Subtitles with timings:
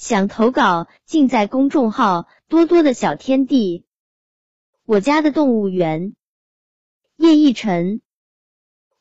[0.00, 3.84] 想投稿，尽在公众号多多的小天地。
[4.86, 6.14] 我家的动物园，
[7.18, 8.00] 叶一晨。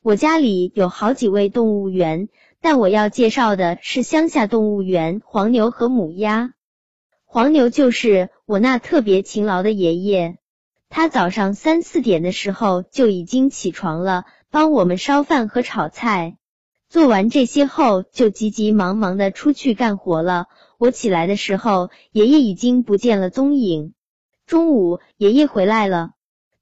[0.01, 2.27] 我家里有好几位动物园，
[2.59, 6.51] 但我要介绍的是乡下动物园黄牛和母鸭。
[7.23, 10.37] 黄牛就是我那特别勤劳的爷爷，
[10.89, 16.35] 他早上三四点的时候就已经起床了，帮我们烧饭和炒菜。
[16.89, 20.47] 做完这些后，就急急忙忙的出去干活了。
[20.79, 23.93] 我起来的时候，爷爷已经不见了踪影。
[24.45, 26.11] 中午，爷爷回来了，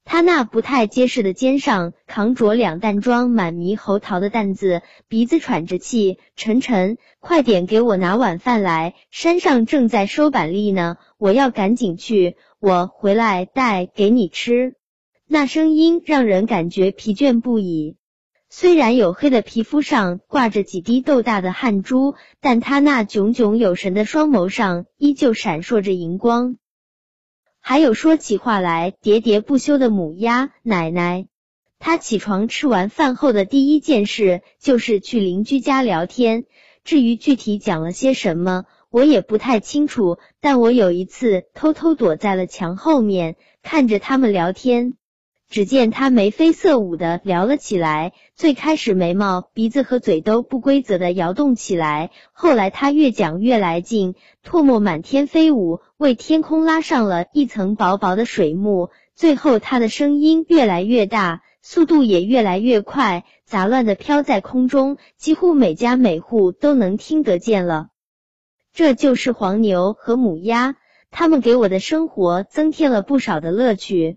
[0.04, 6.18] 他那不太结实的肩上扛着两担装满猕猴桃的担子，鼻子喘着气。
[6.34, 12.36] 晨晨，快点给我拿晚饭来，山上正在收板栗呢，我要赶紧去。
[12.58, 14.74] 我回来带给你吃。
[15.28, 17.97] 那声音让人感觉疲倦不已。
[18.50, 26.56] 虽然黝黑的皮肤上挂着几滴豆大的汗珠，但他那炯炯有神的双眸上依旧闪烁着荧光。
[27.60, 31.26] 还有说起话来喋喋不休的母鸭奶奶，
[31.78, 36.46] 他起床吃完饭后的第一件事就是去邻居家聊天。
[36.84, 40.16] 至于具体讲了些什么，我也不太清楚。
[40.40, 44.94] 但我有一次偷偷躲在了墙后面，看着他们聊天。
[45.48, 58.90] 只见他眉飞色舞的聊了起来，最开始眉毛、鼻子和嘴都不规则的摇动起来，后来他越讲越来劲，唾沫满天飞舞，为天空拉上了一层薄薄的水幕。
[59.14, 67.88] 最后他的声音越来越大，速度也越来越快，杂乱的飘在空中，几乎每家每户都能听得见了。
[68.72, 70.76] 这就是黄牛和母鸭，
[71.10, 74.16] 他们给我的生活增添了不少的乐趣。